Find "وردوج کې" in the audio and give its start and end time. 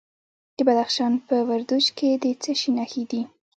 1.49-2.09